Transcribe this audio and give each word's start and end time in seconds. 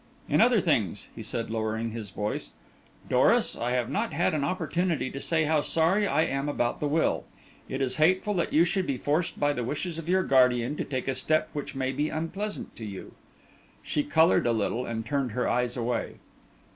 "In 0.27 0.41
other 0.41 0.59
things," 0.59 1.09
he 1.15 1.21
said, 1.21 1.51
lowering 1.51 1.91
his 1.91 2.09
voice. 2.09 2.53
"Doris, 3.07 3.55
I 3.55 3.73
have 3.73 3.87
not 3.87 4.13
had 4.13 4.33
an 4.33 4.43
opportunity 4.43 5.15
of 5.15 5.21
saying 5.21 5.47
how 5.47 5.61
sorry 5.61 6.07
I 6.07 6.23
am 6.23 6.49
about 6.49 6.79
the 6.79 6.87
will; 6.87 7.25
it 7.69 7.81
is 7.81 7.97
hateful 7.97 8.33
that 8.33 8.51
you 8.51 8.65
should 8.65 8.87
be 8.87 8.97
forced 8.97 9.39
by 9.39 9.53
the 9.53 9.63
wishes 9.63 9.99
of 9.99 10.09
your 10.09 10.23
guardian 10.23 10.75
to 10.77 10.83
take 10.83 11.07
a 11.07 11.13
step 11.13 11.51
which 11.53 11.75
may 11.75 11.91
be 11.91 12.09
unpleasant 12.09 12.75
to 12.77 12.83
you." 12.83 13.13
She 13.83 14.01
coloured 14.03 14.47
a 14.47 14.53
little 14.53 14.87
and 14.87 15.05
turned 15.05 15.33
her 15.33 15.47
eyes 15.47 15.77
away. 15.77 16.15